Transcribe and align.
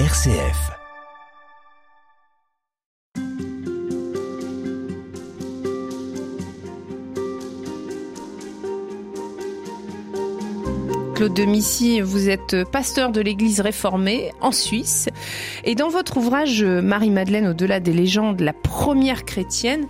RCF. 0.00 0.72
Claude 11.14 11.32
de 11.34 11.44
Missy, 11.44 12.00
vous 12.00 12.28
êtes 12.28 12.64
pasteur 12.72 13.12
de 13.12 13.20
l'Église 13.20 13.60
réformée 13.60 14.32
en 14.40 14.50
Suisse. 14.50 15.08
Et 15.62 15.76
dans 15.76 15.90
votre 15.90 16.16
ouvrage 16.16 16.64
Marie-Madeleine 16.64 17.46
au-delà 17.46 17.78
des 17.78 17.92
légendes, 17.92 18.40
la 18.40 18.52
première 18.52 19.24
chrétienne, 19.24 19.86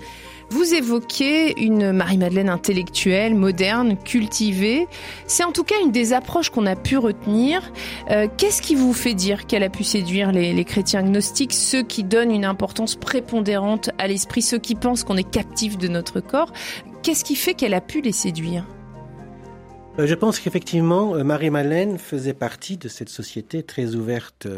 vous 0.51 0.75
évoquez 0.75 1.61
une 1.61 1.93
Marie-Madeleine 1.93 2.49
intellectuelle, 2.49 3.35
moderne, 3.35 3.97
cultivée. 3.97 4.87
C'est 5.27 5.45
en 5.45 5.53
tout 5.53 5.65
cas 5.65 5.75
une 5.83 5.93
des 5.93 6.13
approches 6.13 6.51
qu'on 6.51 6.67
a 6.67 6.77
pu 6.77 6.97
retenir. 6.97 7.73
Euh, 8.11 8.29
Qu'est-ce 8.37 8.63
qui 8.63 8.75
vous 8.75 8.93
fait 8.93 9.15
dire 9.15 9.47
qu'elle 9.47 9.63
a 9.63 9.71
pu 9.71 9.85
séduire 9.85 10.33
les, 10.33 10.53
les, 10.53 10.65
chrétiens 10.65 11.03
gnostiques, 11.03 11.53
ceux 11.53 11.83
qui 11.83 12.05
donnent 12.05 12.31
une 12.31 12.45
importance 12.45 12.97
prépondérante 12.97 13.91
à 13.99 14.07
l'esprit, 14.07 14.43
ceux 14.43 14.59
qui 14.59 14.75
pensent 14.75 15.05
qu'on 15.05 15.17
est 15.17 15.29
captif 15.29 15.79
de 15.79 15.89
notre 15.89 16.21
corps? 16.21 16.53
Qu'est-ce 17.03 17.25
qui 17.25 17.37
fait 17.37 17.55
qu'elle 17.55 17.75
a 17.75 17.81
pu 17.81 18.01
les 18.01 18.13
séduire? 18.13 18.67
Euh, 19.99 20.07
je 20.07 20.15
pense 20.15 20.41
qu'effectivement, 20.41 21.15
euh, 21.15 21.25
Marie-Madeleine 21.25 21.99
faisait 21.99 22.35
partie 22.35 22.77
de 22.77 22.89
cette 22.89 23.09
société 23.09 23.63
très 23.63 23.95
ouverte, 23.95 24.49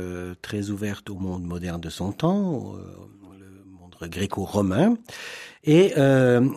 très 0.42 0.70
ouverte 0.70 1.10
au 1.10 1.16
monde 1.16 1.44
moderne 1.44 1.80
de 1.80 1.90
son 1.90 2.12
temps, 2.12 2.74
gréco-romain. 4.02 4.96
Et 5.64 5.94
euh, 5.96 6.48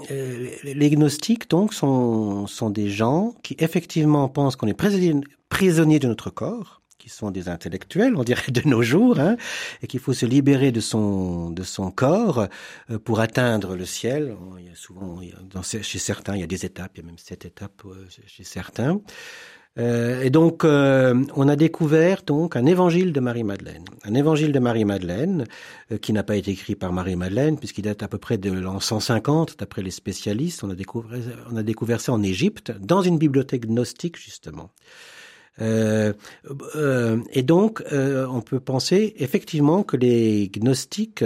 les 0.64 0.90
gnostiques, 0.92 1.50
donc, 1.50 1.74
sont, 1.74 2.46
sont 2.46 2.70
des 2.70 2.90
gens 2.90 3.34
qui 3.42 3.56
effectivement 3.60 4.30
pensent 4.30 4.56
qu'on 4.56 4.68
est 4.68 5.24
prisonnier 5.50 6.00
de 6.00 6.08
notre 6.08 6.30
corps, 6.30 6.80
qui 7.00 7.10
sont 7.10 7.32
des 7.32 7.50
intellectuels, 7.50 8.16
on 8.16 8.24
dirait 8.24 8.52
de 8.52 8.62
nos 8.68 8.84
jours, 8.84 9.20
hein, 9.20 9.36
et 9.82 9.88
qu'il 9.88 10.00
faut 10.00 10.14
se 10.14 10.28
libérer 10.28 10.72
de 10.72 10.82
son 10.82 11.50
de 11.50 11.64
son 11.64 11.90
corps 11.90 12.48
euh, 12.92 13.00
pour 13.00 13.20
atteindre 13.20 13.76
le 13.76 13.86
ciel. 13.86 14.36
Il 14.60 14.66
y 14.68 14.70
a 14.70 14.76
souvent, 14.76 15.20
chez 15.64 16.00
certains, 16.00 16.36
il 16.36 16.42
y 16.42 16.44
a 16.44 16.48
des 16.48 16.66
étapes, 16.66 16.92
il 16.96 17.02
y 17.02 17.04
a 17.04 17.08
même 17.08 17.18
sept 17.18 17.46
étapes 17.46 17.82
euh, 17.86 18.06
chez 18.28 18.44
certains. 18.44 19.02
Euh, 19.78 20.22
et 20.22 20.30
donc, 20.30 20.66
euh, 20.66 21.24
on 21.36 21.48
a 21.48 21.56
découvert 21.56 22.24
donc 22.26 22.56
un 22.56 22.66
évangile 22.66 23.14
de 23.14 23.20
Marie-Madeleine. 23.20 23.86
Un 24.04 24.14
évangile 24.14 24.52
de 24.52 24.60
Marie-Madeleine 24.60 25.46
euh, 25.92 25.98
qui 25.98 26.12
n'a 26.12 26.24
pas 26.24 26.36
été 26.36 26.52
écrit 26.52 26.76
par 26.76 26.92
Marie-Madeleine 26.92 27.58
puisqu'il 27.58 27.84
date 27.84 28.04
à 28.04 28.08
peu 28.08 28.18
près 28.18 28.38
de 28.38 28.52
l'an 28.52 28.80
150 28.80 29.58
d'après 29.60 29.82
les 29.82 29.92
spécialistes. 29.92 30.64
On 30.64 30.70
a 30.70 30.76
découvert, 30.76 31.20
on 31.52 31.56
a 31.56 31.64
découvert 31.64 32.02
ça 32.02 32.14
en 32.14 32.24
Égypte 32.24 32.74
dans 32.80 33.02
une 33.02 33.18
bibliothèque 33.18 33.68
gnostique 33.68 34.18
justement. 34.18 34.72
Euh, 35.62 36.14
euh, 36.76 37.18
et 37.34 37.44
donc, 37.44 37.84
euh, 37.92 38.26
on 38.30 38.42
peut 38.42 38.60
penser 38.60 39.14
effectivement 39.18 39.84
que 39.84 39.98
les 39.98 40.50
gnostiques 40.50 41.24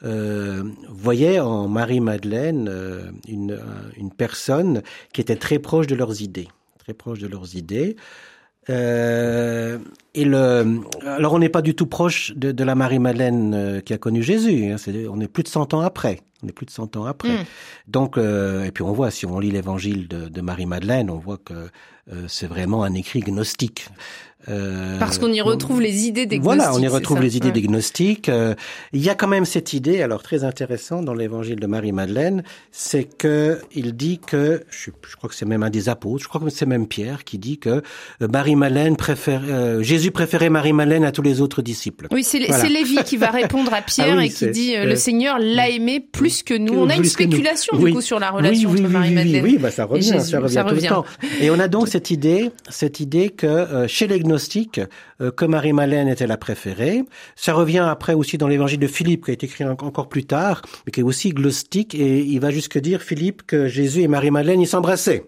voyaient 0.00 1.40
en 1.40 1.68
Marie-Madeleine 1.68 3.12
une, 3.28 3.60
une 3.96 4.10
personne 4.12 4.82
qui 5.12 5.20
était 5.20 5.36
très 5.36 5.58
proche 5.58 5.86
de 5.86 5.94
leurs 5.94 6.22
idées 6.22 6.48
très 6.82 6.94
proches 6.94 7.20
de 7.20 7.28
leurs 7.28 7.54
idées. 7.54 7.96
Euh, 8.70 9.78
et 10.14 10.24
le, 10.24 10.80
alors 11.06 11.32
on 11.32 11.38
n'est 11.38 11.48
pas 11.48 11.62
du 11.62 11.74
tout 11.74 11.86
proche 11.86 12.32
de, 12.36 12.64
la 12.64 12.74
Marie-Madeleine 12.74 13.54
euh, 13.54 13.80
qui 13.80 13.92
a 13.92 13.98
connu 13.98 14.22
Jésus. 14.22 14.72
Hein, 14.72 14.76
on 15.10 15.20
est 15.20 15.28
plus 15.28 15.42
de 15.44 15.48
100 15.48 15.74
ans 15.74 15.80
après. 15.80 16.20
On 16.42 16.48
est 16.48 16.52
plus 16.52 16.66
de 16.66 16.70
100 16.70 16.96
ans 16.96 17.04
après. 17.04 17.42
Mm. 17.42 17.44
Donc, 17.88 18.18
euh, 18.18 18.64
et 18.64 18.70
puis 18.70 18.82
on 18.82 18.92
voit, 18.92 19.10
si 19.10 19.26
on 19.26 19.38
lit 19.38 19.50
l'évangile 19.50 20.08
de, 20.08 20.28
de 20.28 20.40
Marie-Madeleine, 20.40 21.10
on 21.10 21.18
voit 21.18 21.38
que 21.38 21.54
euh, 21.54 22.24
c'est 22.28 22.46
vraiment 22.46 22.82
un 22.82 22.94
écrit 22.94 23.20
gnostique. 23.20 23.88
Euh, 24.48 24.98
Parce 24.98 25.18
qu'on 25.18 25.32
y 25.32 25.40
retrouve 25.40 25.80
les 25.80 26.06
idées 26.06 26.26
des 26.26 26.38
gnostiques. 26.38 26.62
Voilà, 26.62 26.74
on 26.74 26.80
y 26.80 26.88
retrouve 26.88 27.20
les 27.20 27.36
idées 27.36 27.48
ouais. 27.48 27.52
des 27.52 27.62
gnostiques. 27.62 28.28
Euh, 28.28 28.54
il 28.92 29.02
y 29.02 29.08
a 29.08 29.14
quand 29.14 29.28
même 29.28 29.44
cette 29.44 29.72
idée, 29.72 30.02
alors 30.02 30.22
très 30.22 30.42
intéressante 30.42 31.04
dans 31.04 31.14
l'évangile 31.14 31.60
de 31.60 31.66
Marie-Madeleine, 31.66 32.42
c'est 32.72 33.04
que 33.04 33.60
il 33.72 33.94
dit 33.94 34.18
que, 34.18 34.64
je, 34.70 34.90
je 35.08 35.16
crois 35.16 35.28
que 35.28 35.36
c'est 35.36 35.46
même 35.46 35.62
un 35.62 35.70
des 35.70 35.88
apôtres, 35.88 36.24
je 36.24 36.28
crois 36.28 36.40
que 36.40 36.50
c'est 36.50 36.66
même 36.66 36.88
Pierre 36.88 37.22
qui 37.24 37.38
dit 37.38 37.58
que 37.58 37.82
euh, 38.20 38.28
Marie-Madeleine 38.28 38.96
préfère, 38.96 39.42
euh, 39.46 39.82
Jésus 39.82 40.10
préférait 40.10 40.50
Marie-Madeleine 40.50 41.04
à 41.04 41.12
tous 41.12 41.22
les 41.22 41.40
autres 41.40 41.62
disciples. 41.62 42.08
Oui, 42.10 42.24
c'est 42.24 42.44
voilà. 42.44 42.68
Lévi 42.68 42.96
qui 43.04 43.16
va 43.16 43.30
répondre 43.30 43.72
à 43.72 43.82
Pierre 43.82 44.14
ah 44.14 44.16
oui, 44.16 44.26
et 44.26 44.30
qui 44.30 44.50
dit 44.50 44.74
le 44.76 44.96
Seigneur 44.96 45.38
l'a 45.38 45.68
aimé 45.68 46.00
plus 46.00 46.31
que 46.42 46.54
nous. 46.54 46.74
On 46.74 46.88
a 46.88 46.96
une 46.96 47.04
spéculation 47.04 47.76
du 47.76 47.84
oui. 47.84 47.92
coup 47.92 48.00
sur 48.00 48.18
la 48.18 48.30
relation 48.30 48.70
oui, 48.70 48.80
entre 48.80 48.90
Marie-Madeleine. 48.90 49.44
Oui, 49.44 49.52
oui, 49.52 49.58
bah, 49.58 49.70
ça 49.70 49.84
revient, 49.84 50.02
Jésus, 50.02 50.30
ça 50.30 50.40
revient, 50.40 50.54
ça 50.54 50.62
revient 50.62 50.78
tout 50.78 50.84
le 50.84 50.88
temps. 50.88 51.04
Et 51.40 51.50
on 51.50 51.58
a 51.58 51.68
donc 51.68 51.88
cette 51.88 52.10
idée, 52.10 52.50
cette 52.68 53.00
idée 53.00 53.28
que 53.28 53.86
chez 53.86 54.06
les 54.06 54.20
gnostiques, 54.20 54.80
euh, 55.22 55.30
que 55.30 55.44
Marie-Madeleine 55.44 56.08
était 56.08 56.26
la 56.26 56.36
préférée. 56.36 57.04
Ça 57.36 57.54
revient 57.54 57.86
après 57.88 58.14
aussi 58.14 58.38
dans 58.38 58.48
l'évangile 58.48 58.80
de 58.80 58.86
Philippe, 58.86 59.24
qui 59.24 59.30
a 59.30 59.34
été 59.34 59.46
écrit 59.46 59.64
encore 59.64 60.08
plus 60.08 60.24
tard, 60.24 60.62
mais 60.86 60.92
qui 60.92 61.00
est 61.00 61.04
aussi 61.04 61.30
gnostique, 61.30 61.94
et 61.94 62.20
il 62.20 62.40
va 62.40 62.50
jusque 62.50 62.78
dire, 62.78 63.02
Philippe, 63.02 63.42
que 63.46 63.68
Jésus 63.68 64.02
et 64.02 64.08
Marie-Madeleine, 64.08 64.60
ils 64.60 64.66
s'embrassaient. 64.66 65.24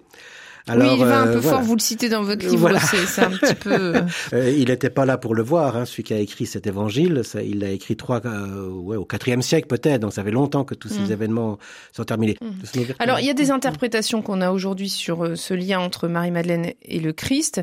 Alors, 0.66 0.92
oui, 0.92 0.98
il 0.98 1.04
va 1.04 1.20
un 1.20 1.24
peu 1.24 1.32
euh, 1.32 1.40
voilà. 1.40 1.58
fort, 1.58 1.66
vous 1.66 1.74
le 1.74 1.80
citez 1.80 2.08
dans 2.08 2.22
votre 2.22 2.46
livre, 2.46 2.56
voilà. 2.56 2.80
c'est 2.80 3.22
un 3.22 3.30
petit 3.30 3.54
peu... 3.54 3.96
euh, 4.32 4.50
il 4.56 4.68
n'était 4.68 4.88
pas 4.88 5.04
là 5.04 5.18
pour 5.18 5.34
le 5.34 5.42
voir, 5.42 5.76
hein, 5.76 5.84
celui 5.84 6.04
qui 6.04 6.14
a 6.14 6.18
écrit 6.18 6.46
cet 6.46 6.66
évangile, 6.66 7.22
ça, 7.22 7.42
il 7.42 7.58
l'a 7.58 7.70
écrit 7.70 7.96
trois, 7.96 8.24
euh, 8.24 8.68
ouais, 8.68 8.96
au 8.96 9.04
quatrième 9.04 9.42
siècle 9.42 9.66
peut-être, 9.66 10.00
donc 10.00 10.14
ça 10.14 10.24
fait 10.24 10.30
longtemps 10.30 10.64
que 10.64 10.74
tous 10.74 10.88
ces 10.88 11.00
mmh. 11.00 11.12
événements 11.12 11.58
sont 11.92 12.04
terminés. 12.04 12.38
Mmh. 12.40 12.80
Alors, 12.98 13.20
il 13.20 13.26
y 13.26 13.30
a 13.30 13.34
des 13.34 13.50
interprétations 13.50 14.22
qu'on 14.22 14.40
a 14.40 14.50
aujourd'hui 14.52 14.88
sur 14.88 15.24
euh, 15.24 15.34
ce 15.34 15.52
lien 15.52 15.80
entre 15.80 16.08
Marie-Madeleine 16.08 16.72
et 16.82 17.00
le 17.00 17.12
Christ. 17.12 17.60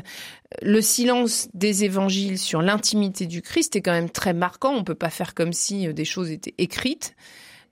Le 0.60 0.80
silence 0.80 1.48
des 1.54 1.84
évangiles 1.84 2.38
sur 2.38 2.62
l'intimité 2.62 3.26
du 3.26 3.42
Christ 3.42 3.74
est 3.74 3.82
quand 3.82 3.92
même 3.92 4.10
très 4.10 4.32
marquant, 4.32 4.74
on 4.74 4.84
peut 4.84 4.94
pas 4.94 5.10
faire 5.10 5.34
comme 5.34 5.52
si 5.52 5.88
euh, 5.88 5.92
des 5.92 6.04
choses 6.04 6.30
étaient 6.30 6.54
écrites. 6.58 7.16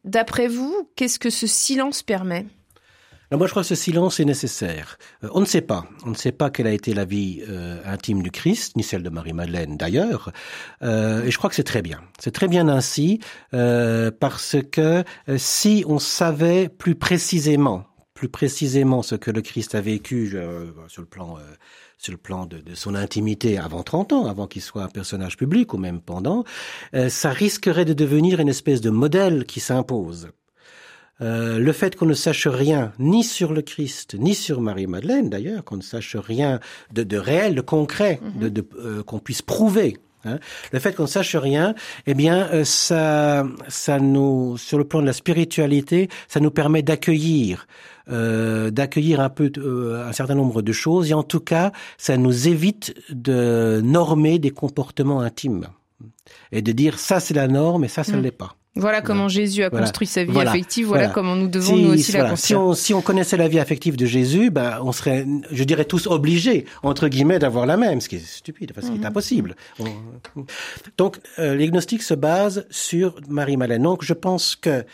D'après 0.05 0.49
vous, 0.49 0.89
qu'est-ce 0.97 1.19
que 1.19 1.31
ce 1.31 1.47
silence 1.47 2.03
permet? 2.03 2.47
Alors 3.31 3.39
moi, 3.39 3.47
je 3.47 3.53
crois 3.53 3.63
que 3.63 3.69
ce 3.69 3.77
silence 3.77 4.19
est 4.19 4.25
nécessaire. 4.25 4.99
Euh, 5.23 5.29
on 5.33 5.41
ne 5.41 5.45
sait 5.45 5.61
pas. 5.61 5.87
On 6.05 6.11
ne 6.11 6.17
sait 6.17 6.33
pas 6.33 6.51
quelle 6.51 6.67
a 6.67 6.73
été 6.73 6.95
la 6.95 7.05
vie 7.05 7.43
euh, 7.49 7.81
intime 7.85 8.23
du 8.23 8.33
Christ, 8.33 8.77
ni 8.77 8.83
celle 8.83 9.05
de 9.05 9.09
Marie-Madeleine 9.09 9.77
d'ailleurs. 9.77 10.33
Euh, 10.83 11.23
et 11.23 11.31
je 11.31 11.39
crois 11.39 11.49
que 11.49 11.55
c'est 11.55 11.63
très 11.63 11.81
bien. 11.81 12.01
C'est 12.19 12.33
très 12.33 12.49
bien 12.49 12.69
ainsi, 12.69 13.21
euh, 13.55 14.11
parce 14.11 14.57
que 14.73 15.05
euh, 15.29 15.39
si 15.39 15.85
on 15.87 16.01
savait 16.01 16.69
plus 16.69 16.97
précisément, 16.97 17.85
plus 18.15 18.29
précisément 18.29 19.03
ce 19.03 19.15
que 19.15 19.31
le 19.31 19.43
Christ 19.43 19.77
a 19.77 19.81
vécu 19.81 20.37
sur 20.89 21.03
le 21.03 21.09
plan 21.09 21.39
sur 21.99 22.13
le 22.13 22.19
plan 22.19 22.47
de, 22.47 22.59
de, 22.59 22.75
son 22.75 22.95
intimité 22.95 23.59
avant 23.59 23.83
30 23.83 24.13
ans, 24.13 24.27
avant 24.27 24.47
qu'il 24.47 24.63
soit 24.63 24.83
un 24.83 24.89
personnage 24.89 25.37
public 25.37 25.73
ou 25.73 25.79
même 25.79 26.01
pendant, 26.01 26.45
ça 27.09 27.31
risquerait 27.31 27.85
de 27.85 27.93
devenir 27.93 28.41
une 28.41 28.49
espèce 28.49 28.81
de 28.81 28.91
modèle 28.91 29.45
qui 29.45 29.61
s'impose. 29.61 30.31
Euh, 31.23 31.59
le 31.59 31.73
fait 31.73 31.97
qu'on 31.97 32.07
ne 32.07 32.15
sache 32.15 32.47
rien 32.47 32.93
ni 32.99 33.23
sur 33.25 33.53
le 33.53 33.63
Christ, 33.63 34.17
ni 34.19 34.35
sur 34.35 34.61
Marie-Madeleine 34.61 35.29
d'ailleurs, 35.29 35.65
qu'on 35.65 35.77
ne 35.77 35.83
sache 35.83 36.17
rien 36.17 36.61
de, 36.93 37.03
de 37.03 37.17
réel, 37.17 37.55
de 37.55 37.61
concret, 37.61 38.21
mm 38.23 38.29
-hmm. 38.29 38.41
de, 38.43 38.49
de 38.49 38.63
euh, 38.79 39.03
qu'on 39.03 39.19
puisse 39.19 39.43
prouver. 39.43 39.97
Hein, 40.27 40.39
le 40.73 40.79
fait 40.79 40.95
qu'on 40.95 41.05
ne 41.05 41.09
sache 41.09 41.35
rien, 41.37 41.75
eh 42.07 42.13
bien, 42.15 42.49
euh, 42.53 42.65
ça, 42.65 43.47
ça 43.69 43.99
nous, 43.99 44.59
sur 44.59 44.77
le 44.77 44.85
plan 44.85 45.01
de 45.01 45.07
la 45.07 45.15
spiritualité, 45.15 46.09
ça 46.29 46.41
nous 46.41 46.51
permet 46.51 46.83
d'accueillir, 46.83 47.67
euh, 48.11 48.71
d'accueillir 48.71 49.21
un 49.21 49.31
peu 49.31 49.51
un 50.11 50.13
certain 50.13 50.35
nombre 50.35 50.61
de 50.61 50.73
choses, 50.73 51.11
et 51.11 51.15
en 51.15 51.23
tout 51.23 51.41
cas, 51.41 51.73
ça 51.97 52.17
nous 52.19 52.49
évite 52.49 52.95
de 53.11 53.81
normer 53.83 54.39
des 54.39 54.51
comportements 54.51 55.21
intimes 55.31 55.67
et 56.53 56.61
de 56.63 56.73
dire 56.73 56.99
ça 56.99 57.21
c'est 57.21 57.35
la 57.35 57.49
norme 57.49 57.85
et 57.85 57.89
ça 57.89 58.05
ça 58.05 58.13
ne 58.13 58.19
mmh. 58.19 58.23
l'est 58.25 58.39
pas. 58.45 58.53
Voilà 58.77 59.03
comment. 59.03 59.29
Jésus 59.29 59.65
a 59.65 59.69
voilà. 59.69 59.87
construit 59.87 60.07
sa 60.07 60.25
vie 60.25 60.33
voilà. 60.33 60.51
affective. 60.51 60.87
Voilà, 60.87 61.09
comment 61.09 61.35
nous 61.35 61.49
devons 61.49 61.75
si, 61.75 61.83
nous 61.83 61.93
aussi 61.93 62.13
la 62.13 62.31
construire. 62.31 62.39
Si 62.39 62.55
on, 62.55 62.75
si 62.75 62.95
on, 62.95 63.03
connaissait 63.03 63.37
la 63.37 63.49
vie 63.49 63.59
affective 63.59 63.97
de 63.97 64.07
Jésus, 64.07 64.51
ben, 64.51 64.79
on 64.83 64.93
serait, 64.93 65.27
je 65.51 65.65
dirais, 65.65 65.85
tous 65.85 66.07
obligés, 66.07 66.67
entre 66.83 67.09
guillemets, 67.09 67.39
d'avoir 67.39 67.67
la 67.67 67.77
même, 67.77 68.01
ce 68.01 68.09
qui 68.09 68.17
est 68.17 68.25
stupide, 68.25 68.73
enfin, 68.77 68.87
ce 68.87 68.93
qui 68.93 69.03
est 69.03 69.07
impossible. 69.07 69.57
Donc, 70.99 71.19
euh, 71.39 71.55
les 71.57 71.69
gnostiques 71.69 72.03
se 72.03 72.15
basent 72.15 72.67
sur 72.71 73.17
Marie-Madeleine. 73.29 73.83
Donc, 73.83 74.05
je 74.05 74.15
pense 74.15 74.55
que 74.55 74.85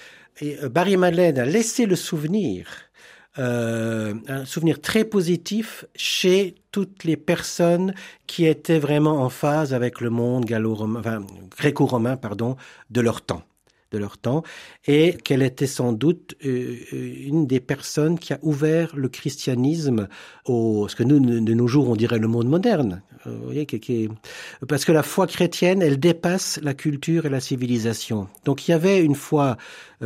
euh, 0.43 0.71
Marie-Madeleine 0.75 1.39
a 1.39 1.45
laissé 1.45 1.87
le 1.87 1.97
souvenir 1.97 2.67
euh, 3.39 4.15
un 4.29 4.47
souvenir 4.47 4.81
très 4.81 5.05
positif 5.05 5.85
chez 5.95 6.55
toutes 6.73 7.05
les 7.05 7.19
personnes 7.19 7.95
qui 8.27 8.47
étaient 8.47 8.79
vraiment 8.79 9.21
en 9.21 9.29
phase 9.29 9.75
avec 9.75 10.01
le 10.01 10.09
monde 10.09 10.47
gallo-romain, 10.47 11.01
enfin, 11.01 11.27
gréco-romain, 11.59 12.17
pardon, 12.17 12.57
de 12.89 13.03
leur 13.03 13.21
temps 13.21 13.43
de 13.91 13.99
leur 13.99 14.19
temps, 14.19 14.43
et 14.87 15.15
qu'elle 15.25 15.43
était 15.43 15.67
sans 15.67 15.93
doute 15.93 16.35
euh, 16.45 16.77
une 16.93 17.47
des 17.47 17.61
personnes 17.61 18.19
qui 18.19 18.33
a 18.33 18.39
ouvert 18.43 18.97
le 18.97 19.09
christianisme 19.09 20.09
au, 20.45 20.89
ce 20.89 20.97
que 20.97 21.03
nous, 21.03 21.21
de 21.21 21.55
nos 21.55 21.67
jours, 21.67 21.89
on 21.89 21.97
dirait 21.97 22.19
le 22.19 22.29
monde 22.29 22.49
moderne, 22.49 23.03
vous 23.25 23.45
voyez, 23.45 23.67
parce 24.69 24.85
que 24.85 24.93
la 24.93 25.03
foi 25.03 25.27
chrétienne, 25.27 25.83
elle 25.83 25.99
dépasse 25.99 26.61
la 26.63 26.75
culture 26.75 27.27
et 27.27 27.29
la 27.29 27.41
civilisation. 27.41 28.29
Donc 28.45 28.69
il 28.69 28.71
y 28.71 28.75
avait 28.75 29.03
une 29.03 29.17
foi 29.17 29.57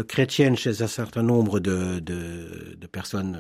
chrétienne 0.09 0.57
chez 0.57 0.83
un 0.83 0.87
certain 0.87 1.23
nombre 1.23 1.61
de, 1.61 1.99
de 2.01 2.87
personnes 2.87 3.39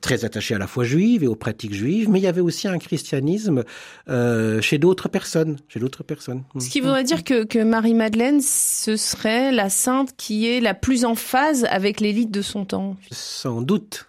très 0.00 0.24
attaché 0.24 0.54
à 0.54 0.58
la 0.58 0.66
foi 0.66 0.84
juive 0.84 1.24
et 1.24 1.26
aux 1.26 1.36
pratiques 1.36 1.74
juives, 1.74 2.08
mais 2.08 2.18
il 2.18 2.22
y 2.22 2.26
avait 2.26 2.40
aussi 2.40 2.68
un 2.68 2.78
christianisme 2.78 3.64
euh, 4.08 4.60
chez 4.60 4.78
d'autres 4.78 5.08
personnes, 5.08 5.56
chez 5.68 5.80
d'autres 5.80 6.02
personnes. 6.02 6.44
Ce 6.58 6.68
qui 6.68 6.80
voudrait 6.80 7.04
dire 7.04 7.24
que, 7.24 7.44
que 7.44 7.58
Marie-Madeleine, 7.58 8.40
ce 8.40 8.96
serait 8.96 9.52
la 9.52 9.70
sainte 9.70 10.16
qui 10.16 10.48
est 10.48 10.60
la 10.60 10.74
plus 10.74 11.04
en 11.04 11.14
phase 11.14 11.66
avec 11.70 12.00
l'élite 12.00 12.30
de 12.30 12.42
son 12.42 12.64
temps. 12.64 12.96
Sans 13.10 13.62
doute. 13.62 14.06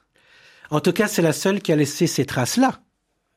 En 0.69 0.79
tout 0.79 0.93
cas, 0.93 1.07
c'est 1.07 1.21
la 1.21 1.33
seule 1.33 1.61
qui 1.61 1.71
a 1.71 1.75
laissé 1.75 2.07
ces 2.07 2.25
traces-là. 2.25 2.79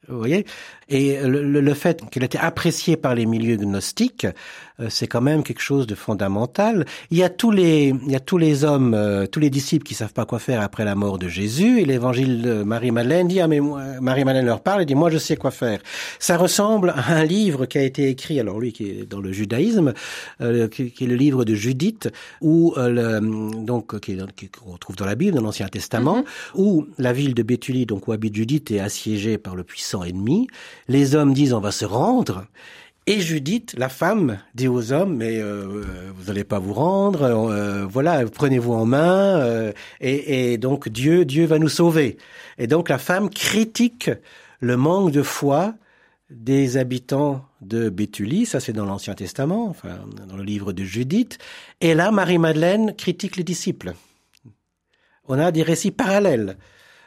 Vous 0.08 0.18
voyez? 0.18 0.46
Et 0.88 1.18
le, 1.22 1.42
le 1.42 1.74
fait 1.74 2.02
qu'elle 2.10 2.24
était 2.24 2.38
appréciée 2.38 2.96
par 2.96 3.14
les 3.14 3.26
milieux 3.26 3.56
gnostiques, 3.56 4.26
euh, 4.80 4.86
c'est 4.90 5.06
quand 5.06 5.20
même 5.20 5.42
quelque 5.42 5.60
chose 5.60 5.86
de 5.86 5.94
fondamental. 5.94 6.86
Il 7.10 7.18
y 7.18 7.22
a 7.22 7.28
tous 7.28 7.50
les, 7.50 7.88
il 7.88 8.12
y 8.12 8.16
a 8.16 8.20
tous 8.20 8.38
les 8.38 8.64
hommes, 8.64 8.94
euh, 8.94 9.26
tous 9.26 9.40
les 9.40 9.50
disciples 9.50 9.84
qui 9.84 9.94
savent 9.94 10.12
pas 10.12 10.24
quoi 10.24 10.38
faire 10.38 10.60
après 10.60 10.84
la 10.84 10.94
mort 10.94 11.18
de 11.18 11.28
Jésus. 11.28 11.80
Et 11.80 11.84
l'évangile 11.84 12.42
de 12.42 12.62
Marie-Madeleine 12.62 13.28
dit, 13.28 13.40
ah 13.40 13.48
mais 13.48 13.60
Marie-Madeleine 13.60 14.46
leur 14.46 14.60
parle 14.60 14.82
et 14.82 14.86
dit, 14.86 14.94
moi 14.94 15.10
je 15.10 15.18
sais 15.18 15.36
quoi 15.36 15.50
faire. 15.50 15.80
Ça 16.18 16.36
ressemble 16.36 16.90
à 16.90 17.12
un 17.12 17.24
livre 17.24 17.66
qui 17.66 17.78
a 17.78 17.82
été 17.82 18.08
écrit, 18.08 18.38
alors 18.38 18.60
lui 18.60 18.72
qui 18.72 18.90
est 18.90 19.06
dans 19.10 19.20
le 19.20 19.32
judaïsme, 19.32 19.94
euh, 20.40 20.68
qui, 20.68 20.92
qui, 20.92 21.04
est 21.04 21.08
le 21.08 21.16
livre 21.16 21.44
de 21.44 21.54
Judith, 21.54 22.08
où 22.40 22.74
le, 22.76 23.20
donc 23.64 23.98
qui, 24.00 24.16
qu'on 24.16 24.72
retrouve 24.72 24.96
dans 24.96 25.06
la 25.06 25.16
Bible, 25.16 25.36
dans 25.36 25.42
l'Ancien 25.42 25.68
Testament, 25.68 26.20
mm-hmm. 26.20 26.60
où 26.60 26.86
la 26.98 27.12
ville 27.12 27.34
de 27.34 27.42
Béthulie, 27.42 27.86
donc 27.86 28.06
où 28.06 28.12
habite 28.12 28.34
Judith, 28.34 28.70
est 28.70 28.80
assiégée 28.80 29.38
par 29.38 29.56
le 29.56 29.64
puissant 29.64 30.04
ennemi. 30.04 30.46
Les 30.86 31.14
hommes 31.14 31.34
disent 31.34 31.52
on 31.52 31.60
va 31.60 31.72
se 31.72 31.84
rendre. 31.84 32.46
Et 33.06 33.20
Judith, 33.20 33.74
la 33.78 33.88
femme, 33.88 34.38
dit 34.54 34.68
aux 34.68 34.92
hommes, 34.92 35.16
mais 35.16 35.38
euh, 35.38 36.12
vous 36.14 36.26
n'allez 36.26 36.44
pas 36.44 36.58
vous 36.58 36.74
rendre, 36.74 37.22
euh, 37.22 37.86
voilà, 37.86 38.22
prenez-vous 38.26 38.74
en 38.74 38.84
main, 38.84 39.38
euh, 39.40 39.72
et, 40.02 40.52
et, 40.52 40.58
donc 40.58 40.90
Dieu, 40.90 41.24
Dieu 41.24 41.46
va 41.46 41.58
nous 41.58 41.70
sauver. 41.70 42.18
Et 42.58 42.66
donc 42.66 42.90
la 42.90 42.98
femme 42.98 43.30
critique 43.30 44.10
le 44.60 44.76
manque 44.76 45.10
de 45.10 45.22
foi 45.22 45.74
des 46.28 46.76
habitants 46.76 47.46
de 47.62 47.88
Béthulie, 47.88 48.44
ça 48.44 48.60
c'est 48.60 48.74
dans 48.74 48.84
l'Ancien 48.84 49.14
Testament, 49.14 49.68
enfin 49.68 50.00
dans 50.28 50.36
le 50.36 50.44
livre 50.44 50.74
de 50.74 50.84
Judith, 50.84 51.38
et 51.80 51.94
là 51.94 52.10
Marie-Madeleine 52.10 52.94
critique 52.94 53.36
les 53.36 53.44
disciples. 53.44 53.94
On 55.26 55.38
a 55.38 55.50
des 55.50 55.62
récits 55.62 55.92
parallèles. 55.92 56.58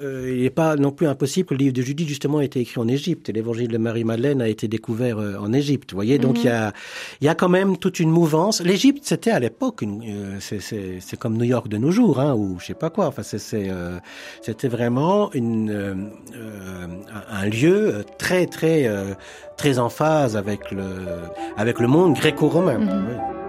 Euh, 0.02 0.34
il 0.36 0.42
n'est 0.42 0.50
pas 0.50 0.76
non 0.76 0.92
plus 0.92 1.08
impossible 1.08 1.50
que 1.50 1.54
le 1.54 1.60
livre 1.60 1.74
de 1.74 1.82
Judith 1.82 2.08
justement 2.08 2.42
ait 2.42 2.46
été 2.46 2.60
écrit 2.60 2.80
en 2.80 2.88
Égypte. 2.88 3.30
Et 3.30 3.34
l'évangile 3.34 3.68
de 3.68 3.78
Marie-Madeleine 3.78 4.42
a 4.42 4.48
été 4.48 4.68
découvert 4.68 5.20
euh, 5.20 5.38
en 5.40 5.54
Égypte. 5.54 5.92
Vous 5.92 5.98
voyez, 5.98 6.18
donc 6.18 6.40
il 6.40 6.46
y 6.46 6.50
a 6.50 6.68
mhm. 6.68 6.74
il 7.22 7.26
y 7.26 7.30
a 7.30 7.36
quand 7.36 7.50
même 7.50 7.78
toute 7.78 8.00
une 8.00 8.10
mouvance. 8.10 8.62
L'Égypte, 8.62 9.04
c'était 9.04 9.32
à 9.32 9.40
l'époque, 9.40 9.84
euh, 9.84 10.38
c'est 10.40 11.20
comme 11.20 11.38
New 11.38 11.44
York 11.46 11.68
de 11.68 11.78
nos 11.78 11.92
jours, 11.92 12.20
hein, 12.20 12.34
ou 12.34 12.58
je 12.60 12.68
sais 12.68 12.74
pas 12.74 12.90
quoi. 12.90 13.08
Enfin, 13.08 13.22
euh, 13.54 14.00
c'était 14.42 14.68
vraiment 14.68 15.32
une 15.34 15.70
euh, 15.72 16.88
un 17.30 17.46
lieu 17.46 18.04
très 18.18 18.46
très 18.46 18.90
très 19.58 19.80
en 19.80 19.90
phase 19.90 20.36
avec 20.36 20.72
le 20.72 20.84
avec 21.58 21.80
le 21.80 21.88
monde 21.88 22.16
gréco-romain. 22.16 22.80
Mhm. 22.80 23.41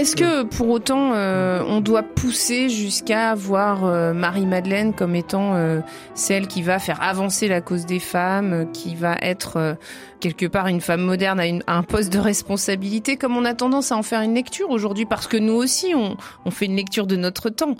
Est-ce 0.00 0.16
que 0.16 0.44
pour 0.44 0.70
autant 0.70 1.12
euh, 1.12 1.62
on 1.66 1.82
doit 1.82 2.02
pousser 2.02 2.70
jusqu'à 2.70 3.34
voir 3.34 3.84
euh, 3.84 4.14
Marie-Madeleine 4.14 4.94
comme 4.94 5.14
étant 5.14 5.56
euh, 5.56 5.80
celle 6.14 6.46
qui 6.46 6.62
va 6.62 6.78
faire 6.78 7.02
avancer 7.02 7.48
la 7.48 7.60
cause 7.60 7.84
des 7.84 7.98
femmes, 7.98 8.72
qui 8.72 8.94
va 8.94 9.18
être 9.20 9.76
quelque 10.20 10.46
part 10.46 10.68
une 10.68 10.80
femme 10.80 11.02
moderne 11.02 11.38
à, 11.66 11.76
un 11.76 11.82
poste 11.82 12.10
de 12.10 12.18
responsabilité, 12.18 13.18
comme 13.18 13.36
on 13.36 13.44
a 13.44 13.52
tendance 13.52 13.92
à 13.92 13.96
en 13.98 14.02
faire 14.02 14.22
une 14.22 14.34
lecture 14.34 14.70
aujourd'hui, 14.70 15.04
parce 15.04 15.26
que 15.26 15.36
nous 15.36 15.52
aussi 15.52 15.92
on, 15.94 16.16
on 16.46 16.50
fait 16.50 16.64
une 16.64 16.76
lecture 16.76 17.06
de 17.06 17.16
notre 17.16 17.50
temps? 17.50 17.76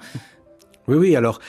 Oui, 0.89 0.99
oui, 0.99 1.17
alors 1.17 1.41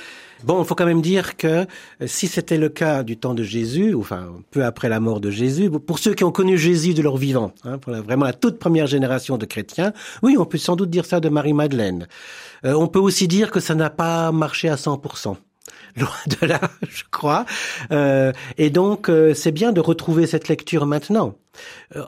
Bon, 0.43 0.61
il 0.61 0.65
faut 0.65 0.75
quand 0.75 0.85
même 0.85 1.01
dire 1.01 1.38
que 1.38 1.47
euh, 1.47 1.65
si 2.07 2.27
c'était 2.27 2.57
le 2.57 2.69
cas 2.69 3.03
du 3.03 3.17
temps 3.17 3.35
de 3.35 3.43
Jésus, 3.43 3.93
enfin 3.93 4.33
peu 4.49 4.65
après 4.65 4.89
la 4.89 4.99
mort 4.99 5.19
de 5.19 5.29
Jésus, 5.29 5.69
pour 5.69 5.99
ceux 5.99 6.13
qui 6.13 6.23
ont 6.23 6.31
connu 6.31 6.57
Jésus 6.57 6.93
de 6.93 7.01
leur 7.01 7.17
vivant, 7.17 7.53
hein, 7.63 7.79
vraiment 7.85 8.25
la 8.25 8.33
toute 8.33 8.57
première 8.57 8.88
génération 8.88 9.38
de 9.38 9.45
chrétiens, 9.45 9.93
oui, 10.23 10.38
on 10.39 10.45
peut 10.45 10.57
sans 10.57 10.75
doute 10.75 10.89
dire 10.89 11.05
ça 11.05 11.19
de 11.19 11.29
Marie-Madeleine. 11.29 12.07
Euh, 12.65 12.73
on 12.73 12.88
peut 12.88 12.99
aussi 12.99 13.27
dire 13.27 13.51
que 13.51 13.59
ça 13.59 13.75
n'a 13.75 13.89
pas 13.89 14.31
marché 14.31 14.69
à 14.69 14.75
100%. 14.75 15.35
Loin 15.97 16.09
de 16.27 16.47
là, 16.47 16.61
je 16.89 17.03
crois. 17.11 17.45
Euh, 17.91 18.31
et 18.57 18.69
donc, 18.69 19.09
euh, 19.09 19.33
c'est 19.33 19.51
bien 19.51 19.73
de 19.73 19.81
retrouver 19.81 20.25
cette 20.25 20.47
lecture 20.47 20.85
maintenant. 20.85 21.35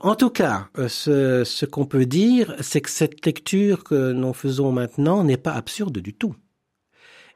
en 0.02 0.16
tout 0.16 0.30
cas, 0.30 0.68
ce, 0.88 1.44
ce 1.44 1.66
qu'on 1.66 1.86
peut 1.86 2.06
dire, 2.06 2.56
c'est 2.62 2.82
que 2.82 2.90
cette 2.90 3.26
lecture 3.26 3.84
que 3.84 4.14
nous 4.14 4.34
faisons 4.34 4.72
maintenant 4.72 5.24
n'est 5.24 5.38
pas 5.38 5.52
absurde 5.52 6.00
du 6.00 6.14
tout. 6.14 6.34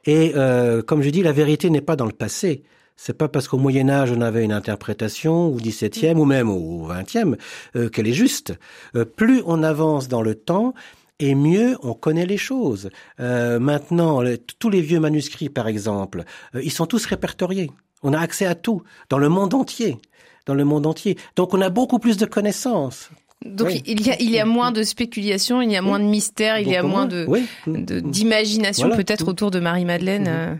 Et 0.08 0.32
euh, 0.36 0.80
comme 0.80 1.02
je 1.02 1.10
dis, 1.10 1.22
la 1.22 1.32
vérité 1.32 1.68
n'est 1.68 1.82
pas 1.82 1.94
dans 1.94 2.06
le 2.06 2.12
passé. 2.12 2.62
C'est 2.96 3.12
pas 3.12 3.28
parce 3.28 3.46
qu'au 3.46 3.58
Moyen 3.58 3.90
Âge 3.90 4.10
on 4.10 4.22
avait 4.22 4.42
une 4.42 4.52
interprétation, 4.52 5.48
au 5.48 5.56
XVIIe 5.56 6.14
ou 6.14 6.24
même 6.24 6.48
au 6.48 6.88
XXe, 6.88 7.36
euh, 7.76 7.90
qu'elle 7.90 8.08
est 8.08 8.14
juste. 8.14 8.54
Euh, 8.96 9.04
plus 9.04 9.42
on 9.44 9.62
avance 9.62 10.08
dans 10.08 10.22
le 10.22 10.34
temps, 10.34 10.72
et 11.18 11.34
mieux 11.34 11.76
on 11.82 11.92
connaît 11.92 12.24
les 12.24 12.38
choses. 12.38 12.88
Euh, 13.20 13.58
maintenant, 13.58 14.22
tous 14.58 14.70
les 14.70 14.80
vieux 14.80 14.98
manuscrits, 14.98 15.50
par 15.50 15.68
exemple, 15.68 16.24
euh, 16.54 16.62
ils 16.64 16.72
sont 16.72 16.86
tous 16.86 17.04
répertoriés. 17.04 17.70
On 18.02 18.14
a 18.14 18.18
accès 18.18 18.46
à 18.46 18.54
tout 18.54 18.82
dans 19.10 19.18
le 19.18 19.28
monde 19.28 19.52
entier, 19.52 19.98
dans 20.46 20.54
le 20.54 20.64
monde 20.64 20.86
entier. 20.86 21.18
Donc 21.36 21.52
on 21.52 21.60
a 21.60 21.68
beaucoup 21.68 21.98
plus 21.98 22.16
de 22.16 22.24
connaissances. 22.24 23.10
Donc 23.44 23.70
il 23.86 24.04
y 24.04 24.10
a 24.10 24.20
il 24.20 24.30
y 24.30 24.40
a 24.40 24.44
moins 24.44 24.72
de 24.72 24.82
spéculation, 24.82 25.62
il 25.62 25.70
y 25.70 25.76
a 25.76 25.82
moins 25.82 26.00
de 26.00 26.04
mystère, 26.04 26.58
il 26.58 26.68
y 26.68 26.74
a 26.76 26.82
moins 26.82 27.06
de 27.06 27.28
d'imagination 27.66 28.90
peut-être 28.90 29.28
autour 29.28 29.52
de 29.52 29.60
Marie 29.60 29.84
Madeleine 29.84 30.26
euh, 30.28 30.54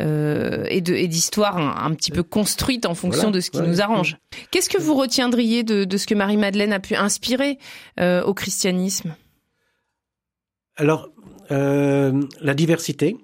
euh, 0.00 0.64
et 0.68 0.80
de 0.80 0.94
et 0.94 1.08
d'histoires 1.08 1.56
un, 1.56 1.92
petit 1.94 2.12
peu 2.12 2.22
construites 2.22 2.86
en 2.86 2.94
fonction 2.94 3.32
de 3.32 3.40
ce 3.40 3.50
qui 3.50 3.60
nous 3.60 3.80
arrange. 3.80 4.16
Qu'est-ce 4.52 4.68
que 4.68 4.80
vous 4.80 4.94
retiendriez 4.94 5.64
de, 5.64 5.84
de 5.84 5.96
ce 5.96 6.06
que 6.06 6.14
Marie 6.14 6.36
Madeleine 6.36 6.72
a 6.72 6.78
pu 6.78 6.94
inspirer 6.94 7.58
euh, 7.98 8.22
au 8.22 8.32
christianisme? 8.32 9.16
Alors 10.76 11.10
euh, 11.50 12.22
la 12.40 12.54
diversité, 12.54 13.16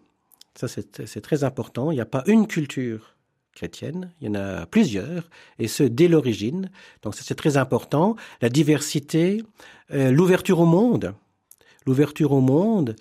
ça 0.57 0.67
c'est 0.69 1.21
très 1.21 1.45
important. 1.45 1.93
Il 1.93 1.95
n'y 1.95 2.01
a 2.01 2.07
pas 2.07 2.25
une 2.27 2.49
culture 2.49 3.16
chrétienne, 3.57 4.13
il 4.21 4.29
y 4.29 4.31
en 4.31 4.35
a 4.35 4.67
plusieurs, 4.67 5.29
et 5.59 5.67
ce 5.67 5.83
dès 5.83 6.07
l'origine. 6.07 6.71
Donc 7.03 7.15
c'est 7.17 7.35
très 7.35 7.57
important. 7.57 8.15
La 8.41 8.49
diversité, 8.49 9.43
euh, 9.91 10.13
l'ouverture 10.13 10.61
au 10.61 10.67
monde, 10.67 11.15
l'ouverture 11.87 12.33
au 12.33 12.41
monde, 12.41 12.95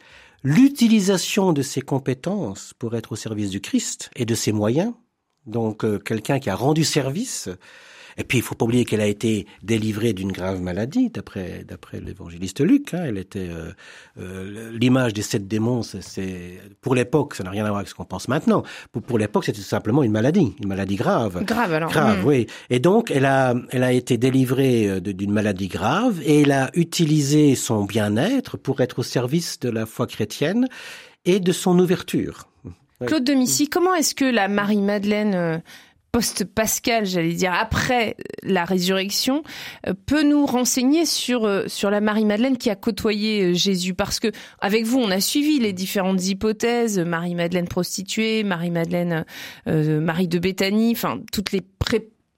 l'utilisation 0.44 1.54
de 1.54 1.62
ses 1.62 1.82
compétences 1.82 2.74
pour 2.80 2.96
être 2.96 3.12
au 3.12 3.16
service 3.16 3.50
du 3.50 3.62
Christ 3.62 4.10
et 4.16 4.26
de 4.26 4.34
ses 4.34 4.54
moyens. 4.54 4.94
Donc 5.46 5.84
euh, 5.84 6.00
quelqu'un 6.00 6.40
qui 6.40 6.50
a 6.50 6.56
rendu 6.56 6.84
service 6.84 7.50
et 8.18 8.24
puis, 8.24 8.38
il 8.38 8.42
faut 8.42 8.56
pas 8.56 8.64
oublier 8.64 8.86
qu'elle 8.86 9.02
a 9.02 9.08
été 9.08 9.46
délivrée 9.62 10.14
d'une 10.14 10.32
grave 10.32 10.62
maladie, 10.62 11.10
d'après 11.10 11.66
d'après 11.68 12.00
l'évangéliste 12.00 12.62
Luc. 12.62 12.94
Hein. 12.94 13.04
Elle 13.08 13.18
était 13.18 13.50
euh, 13.50 13.72
euh, 14.20 14.72
l'image 14.72 15.14
des 15.14 15.22
sept 15.22 15.48
démons. 15.48 15.82
C'est 15.84 16.62
pour 16.80 16.96
l'époque, 16.96 17.36
ça 17.36 17.44
n'a 17.44 17.50
rien 17.50 17.66
à 17.66 17.68
voir 17.68 17.80
avec 17.80 17.90
ce 17.90 17.94
qu'on 17.94 18.06
pense 18.06 18.30
maintenant. 18.30 18.64
Pour, 18.94 19.02
pour 19.02 19.18
l'époque, 19.18 19.44
c'était 19.46 19.60
simplement 19.60 20.02
une 20.02 20.14
maladie, 20.14 20.56
une 20.62 20.70
maladie 20.70 20.96
grave. 20.96 21.44
Grave 21.44 21.74
alors. 21.74 21.92
Grave, 21.92 22.24
hmm. 22.24 22.28
oui. 22.28 22.48
Et 22.70 22.80
donc, 22.80 23.12
elle 23.12 23.26
a 23.26 23.54
elle 23.72 23.84
a 23.84 23.92
été 23.92 24.18
délivrée 24.18 24.88
euh, 24.88 25.00
d'une 25.02 25.34
maladie 25.34 25.68
grave 25.68 26.22
et 26.24 26.44
elle 26.44 26.54
a 26.54 26.70
utilisé 26.74 27.56
son 27.56 27.84
bien-être 27.84 28.56
pour 28.56 28.80
être 28.80 29.00
au 29.00 29.04
service 29.04 29.60
de 29.60 29.70
la 29.70 29.86
foi 29.86 30.08
chrétienne 30.08 30.70
et 31.26 31.42
de 31.42 31.52
son 31.52 31.78
ouverture. 31.80 32.48
Claude 33.06 33.26
de 33.26 33.34
Missy, 33.34 33.68
comment 33.68 33.94
est-ce 33.94 34.16
que 34.16 34.24
la 34.24 34.48
Marie-Madeleine 34.48 35.62
post-Pascal, 36.16 37.06
j'allais 37.06 37.34
dire 37.34 37.52
après 37.54 38.16
la 38.42 38.64
résurrection, 38.64 39.44
euh, 39.86 39.94
peut 40.06 40.24
nous 40.24 40.46
renseigner 40.46 41.06
sur 41.06 41.44
euh, 41.44 41.66
sur 41.68 41.90
la 41.90 42.00
Marie-Madeleine 42.00 42.58
qui 42.58 42.70
a 42.70 42.76
côtoyé 42.78 43.44
euh, 43.44 43.54
Jésus? 43.54 43.94
Parce 43.94 44.22
que 44.22 44.30
avec 44.62 44.86
vous, 44.86 44.98
on 44.98 45.12
a 45.12 45.20
suivi 45.20 45.60
les 45.60 45.74
différentes 45.74 46.26
hypothèses 46.26 47.00
Marie-Madeleine 47.00 47.68
prostituée, 47.68 48.44
Marie-Madeleine 48.46 49.26
Marie 49.66 50.30
de 50.30 50.40
Béthanie, 50.40 50.94
enfin 50.94 51.20
toutes 51.34 51.52
les 51.52 51.62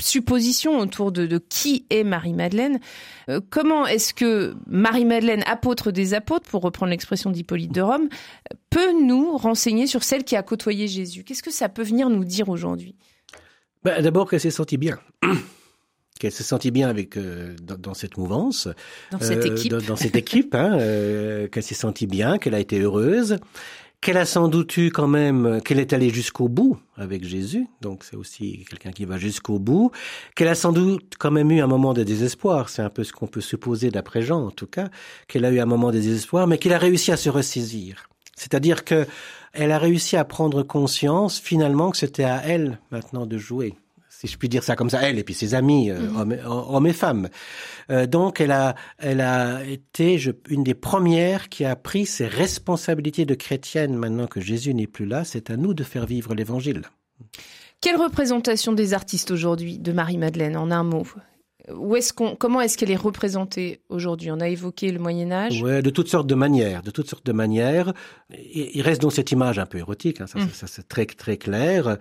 suppositions 0.01 0.79
autour 0.79 1.11
de, 1.11 1.27
de 1.27 1.37
qui 1.37 1.85
est 1.91 2.03
Marie-Madeleine. 2.03 2.79
comment 3.49 3.85
est-ce 3.85 4.13
que 4.13 4.55
Marie-Madeleine, 4.67 5.43
apôtre 5.45 5.91
des 5.91 6.13
apôtres, 6.13 6.49
pour 6.49 6.61
reprendre 6.61 6.91
l'expression 6.91 7.29
d'Hippolyte 7.29 7.73
de 7.73 7.81
Rome, 7.81 8.09
peut 8.69 8.93
nous 9.03 9.37
renseigner 9.37 9.85
sur 9.85 10.03
celle 10.03 10.23
qui 10.23 10.35
a 10.35 10.41
côtoyé 10.41 10.87
Jésus? 10.87 11.23
Qu'est-ce 11.23 11.43
que 11.43 11.51
ça 11.51 11.69
peut 11.69 11.83
venir 11.83 12.09
nous 12.09 12.25
dire 12.25 12.49
aujourd'hui? 12.49 12.95
Ben, 13.83 14.01
D'abord 14.01 14.29
qu'elle 14.29 14.39
s'est 14.39 14.51
sentie 14.51 14.77
bien. 14.77 14.99
qu'elle 16.17 16.31
s'est 16.31 16.43
sentie 16.43 16.71
bien 16.71 16.89
avec 16.89 17.17
euh, 17.17 17.55
dans, 17.61 17.93
cette 17.93 18.17
mouvance, 18.17 18.67
dans 19.11 19.19
cette 19.19 19.45
euh, 19.45 19.53
équipe, 19.53 19.73
dans, 19.73 19.95
cette 19.95 20.15
équipe, 20.15 20.55
hein, 20.55 20.77
euh, 20.79 21.47
qu'elle 21.47 21.63
s'est 21.63 21.75
sentie 21.75 22.07
bien, 22.07 22.37
qu'elle 22.37 22.55
a 22.55 22.59
été 22.59 22.79
heureuse, 22.79 23.37
qu'elle 24.01 24.17
a 24.17 24.25
sans 24.25 24.47
doute 24.47 24.75
eu 24.77 24.91
quand 24.91 25.07
même, 25.07 25.61
qu'elle 25.63 25.79
est 25.79 25.93
allée 25.93 26.09
jusqu'au 26.09 26.49
bout 26.49 26.77
avec 26.97 27.23
Jésus, 27.23 27.67
donc 27.81 28.03
c'est 28.03 28.15
aussi 28.15 28.65
quelqu'un 28.69 28.91
qui 28.91 29.05
va 29.05 29.17
jusqu'au 29.17 29.59
bout, 29.59 29.91
qu'elle 30.35 30.47
a 30.47 30.55
sans 30.55 30.71
doute 30.71 31.13
quand 31.17 31.31
même 31.31 31.51
eu 31.51 31.61
un 31.61 31.67
moment 31.67 31.93
de 31.93 32.03
désespoir, 32.03 32.69
c'est 32.69 32.81
un 32.81 32.89
peu 32.89 33.03
ce 33.03 33.13
qu'on 33.13 33.27
peut 33.27 33.41
supposer 33.41 33.89
d'après 33.89 34.21
Jean 34.21 34.45
en 34.45 34.51
tout 34.51 34.67
cas, 34.67 34.89
qu'elle 35.27 35.45
a 35.45 35.51
eu 35.51 35.59
un 35.59 35.65
moment 35.65 35.91
de 35.91 35.99
désespoir, 35.99 36.47
mais 36.47 36.57
qu'elle 36.57 36.73
a 36.73 36.79
réussi 36.79 37.11
à 37.11 37.17
se 37.17 37.29
ressaisir. 37.29 38.09
C'est-à-dire 38.37 38.85
que 38.85 39.05
elle 39.53 39.71
a 39.71 39.79
réussi 39.79 40.15
à 40.15 40.23
prendre 40.23 40.63
conscience 40.63 41.39
finalement 41.39 41.91
que 41.91 41.97
c'était 41.97 42.23
à 42.23 42.41
elle 42.45 42.79
maintenant 42.91 43.25
de 43.25 43.37
jouer 43.37 43.75
si 44.17 44.25
je 44.25 44.37
puis 44.37 44.49
dire 44.49 44.63
ça 44.63 44.75
comme 44.75 44.89
ça, 44.89 45.01
elle 45.03 45.19
et 45.19 45.23
puis 45.23 45.35
ses 45.35 45.53
amis, 45.53 45.91
euh, 45.91 45.99
mhm. 45.99 46.39
hommes, 46.45 46.87
et 46.87 46.93
femmes. 46.93 47.29
Euh, 47.91 48.07
donc, 48.07 48.41
elle 48.41 48.51
a, 48.51 48.73
elle 48.97 49.21
a 49.21 49.63
été 49.63 50.17
je, 50.17 50.31
une 50.49 50.63
des 50.63 50.73
premières 50.73 51.49
qui 51.49 51.65
a 51.65 51.75
pris 51.75 52.07
ses 52.07 52.25
responsabilités 52.25 53.25
de 53.25 53.35
chrétienne 53.35 53.95
maintenant 53.95 54.25
que 54.25 54.41
Jésus 54.41 54.73
n'est 54.73 54.87
plus 54.87 55.05
là. 55.05 55.23
C'est 55.23 55.51
à 55.51 55.57
nous 55.57 55.75
de 55.75 55.83
faire 55.83 56.07
vivre 56.07 56.33
l'Évangile. 56.33 56.81
Quelle 57.79 57.97
représentation 57.97 58.73
des 58.73 58.95
artistes 58.95 59.29
aujourd'hui 59.29 59.77
de 59.77 59.91
Marie-Madeleine, 59.91 60.57
en 60.57 60.71
un 60.71 60.83
mot? 60.83 61.05
Où 61.73 61.95
est-ce 61.95 62.13
qu'on, 62.13 62.35
comment 62.35 62.61
est-ce 62.61 62.77
qu'elle 62.77 62.91
est 62.91 62.95
représentée 62.95 63.81
aujourd'hui? 63.89 64.31
On 64.31 64.39
a 64.39 64.47
évoqué 64.47 64.91
le 64.91 64.99
Moyen 64.99 65.31
Âge. 65.31 65.61
Ouais, 65.61 65.81
de 65.81 65.89
toutes 65.89 66.07
sortes 66.07 66.27
de 66.27 66.35
manières, 66.35 66.81
de 66.81 66.91
toutes 66.91 67.09
sortes 67.09 67.25
de 67.25 67.31
manières. 67.31 67.93
Il 68.53 68.81
reste 68.81 69.01
donc 69.01 69.13
cette 69.13 69.31
image 69.31 69.59
un 69.59 69.65
peu 69.65 69.77
érotique, 69.77 70.21
hein, 70.21 70.27
ça, 70.27 70.39
mm. 70.39 70.49
ça, 70.53 70.67
c'est 70.67 70.87
très 70.87 71.05
très 71.05 71.37
clair. 71.37 71.97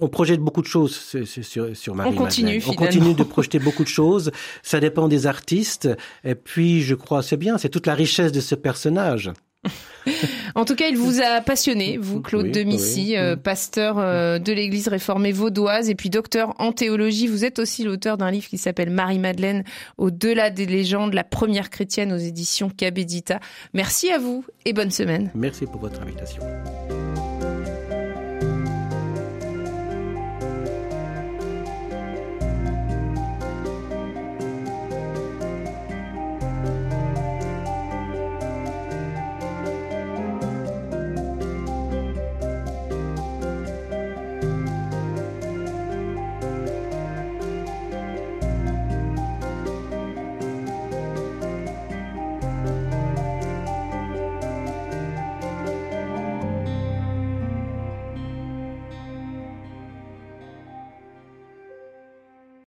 on 0.00 0.08
projette 0.08 0.40
beaucoup 0.40 0.62
de 0.62 0.66
choses 0.66 0.96
sur, 1.24 1.76
sur 1.76 1.94
Marie. 1.94 2.10
On 2.12 2.16
continue. 2.16 2.62
On 2.68 2.74
continue 2.74 3.14
de 3.14 3.22
projeter 3.24 3.58
beaucoup 3.58 3.82
de 3.82 3.88
choses. 3.88 4.30
Ça 4.62 4.80
dépend 4.80 5.08
des 5.08 5.26
artistes. 5.26 5.88
Et 6.24 6.34
puis, 6.34 6.82
je 6.82 6.94
crois, 6.94 7.22
c'est 7.22 7.36
bien, 7.36 7.58
c'est 7.58 7.68
toute 7.68 7.86
la 7.86 7.94
richesse 7.94 8.32
de 8.32 8.40
ce 8.40 8.54
personnage. 8.54 9.32
en 10.54 10.64
tout 10.64 10.74
cas, 10.74 10.88
il 10.88 10.96
vous 10.96 11.20
a 11.20 11.40
passionné, 11.40 11.96
vous, 11.96 12.20
Claude 12.20 12.50
de 12.50 12.62
Missy, 12.62 13.16
euh, 13.16 13.36
pasteur 13.36 13.98
euh, 13.98 14.38
de 14.38 14.52
l'Église 14.52 14.88
réformée 14.88 15.32
vaudoise 15.32 15.88
et 15.88 15.94
puis 15.94 16.10
docteur 16.10 16.54
en 16.58 16.72
théologie. 16.72 17.26
Vous 17.26 17.44
êtes 17.44 17.58
aussi 17.58 17.84
l'auteur 17.84 18.18
d'un 18.18 18.30
livre 18.30 18.48
qui 18.48 18.58
s'appelle 18.58 18.90
Marie-Madeleine, 18.90 19.64
au-delà 19.98 20.50
des 20.50 20.66
légendes, 20.66 21.14
la 21.14 21.24
première 21.24 21.70
chrétienne 21.70 22.12
aux 22.12 22.18
éditions 22.18 22.70
Cabedita. 22.70 23.40
Merci 23.74 24.10
à 24.10 24.18
vous 24.18 24.44
et 24.64 24.72
bonne 24.72 24.90
semaine. 24.90 25.30
Merci 25.34 25.66
pour 25.66 25.80
votre 25.80 26.00
invitation. 26.02 26.42